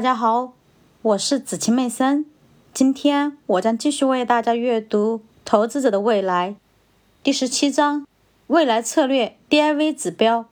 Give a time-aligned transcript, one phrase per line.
[0.00, 0.54] 大家好，
[1.02, 2.24] 我是子晴妹森。
[2.72, 6.52] 今天我将继续为大家阅读《投资者的未来》
[7.22, 8.06] 第十七章
[8.48, 10.46] “未来策略 DIV 指标”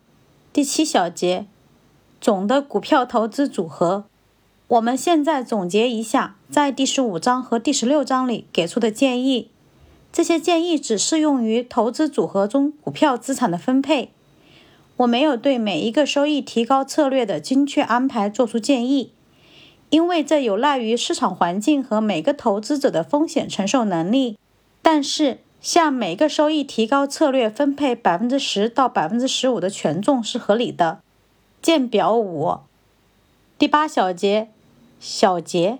[0.53, 1.47] 第七小节
[2.21, 4.05] “总的股票投资组合”。
[4.69, 9.49] 我们现在总结一下在第十五章和第十六章里给出的建议。
[10.13, 14.11] 这些建议只适用于投资组合中股票资产的分配。
[14.99, 19.13] 我没有对每一个收益提高策略的精确安排做出建议。
[19.91, 24.37] 因为这有赖于市场环境和每个投资者的风险承受能力，
[24.83, 31.01] 但是向每个收益提高策略分配百分之十到百分之十五的权重是合理的。
[31.63, 32.59] 见表五。
[33.59, 34.51] 第八小节，
[35.01, 35.79] 小节，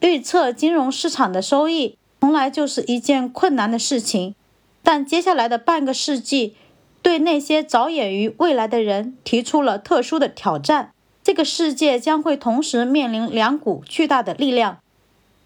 [0.00, 4.34] 预测金融市场的收益从来就是一件困难的事情，
[4.82, 6.54] 但接下来的半个世纪
[7.00, 10.92] 对那些着眼于未来的人提出了特殊的挑战。
[11.32, 14.80] 这个世界将会同时面临两股巨大的力量：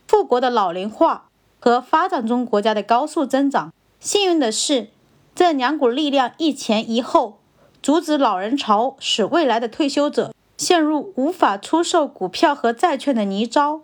[0.09, 1.29] 富国的老龄化
[1.61, 3.73] 和发展中国家的高速增长。
[4.01, 4.89] 幸运的是，
[5.33, 7.39] 这两股力量一前一后，
[7.81, 13.83] 阻止老人潮使未来的退休者陷入无法出售股票和债券的泥沼。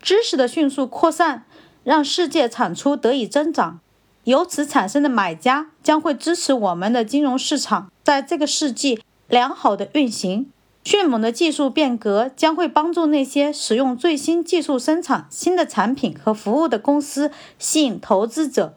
[0.00, 1.46] 知识的迅速扩散
[1.82, 3.80] 让世界产出得以增长，
[4.22, 10.48] 由此产生的买家将会支持我们的金融市场在这个世纪良好的运行。
[10.82, 18.74] 迅猛的技术变革将会帮助那些使用最新技术生产新的产品和服务的公司吸引投资者，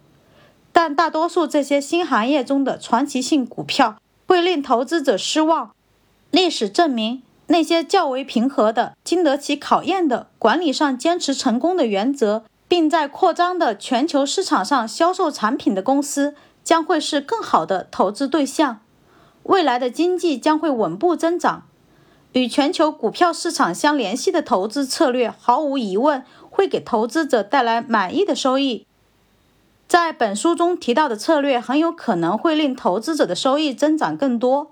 [0.71, 5.71] 但大多数这些新行业中的传奇性股票会令投资者失望。
[6.29, 18.81] 历史证明，那些较为平和的、经得起考验的、管理上坚持成功的原则，并在扩张的全球市场上销售产品的公司，将会是更好的投资对象。
[19.43, 21.63] 未来的经济将会稳步增长。
[22.33, 28.85] 与全球股票市场相联系的投资策略，毫无疑问会给投资者带来满意的收益。
[29.87, 34.71] 在本书中提到的策略，很有可能会令投资者的收益增长更多。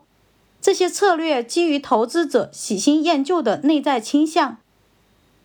[0.59, 4.57] 这些策略基于投资者喜新厌旧的内在倾向。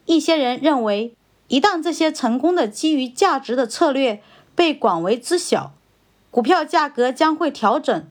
[0.06, 1.14] 一些人认为，
[1.48, 4.22] 一旦这些成功的基于价值的策略
[4.54, 5.72] 被广为知晓，
[6.30, 8.06] 股票价格将会调整，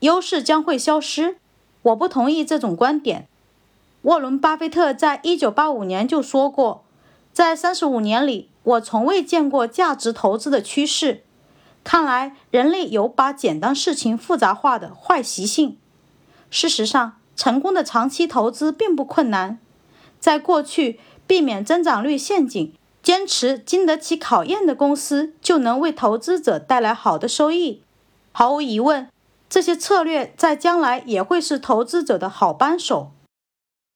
[0.00, 1.36] 优势将会消失。
[1.82, 3.26] 我不同意这种观点。
[4.02, 6.82] 沃伦·巴菲特在一九八五年就说过
[7.32, 11.22] ：“在三十五年里，我从未见过价值投资的趋势。”
[11.84, 15.76] 看来，人类有把简单事情复杂化的坏习性。
[16.50, 19.58] 事实上，成功的长期投资并不困难。
[20.18, 27.82] 在过去，避免增长率陷阱、坚持经得起考验的公司，就能为投资者带来好的收益。
[28.32, 29.08] 毫无疑问。
[29.50, 33.10] 这些策略在将来也会是投资者的好帮手。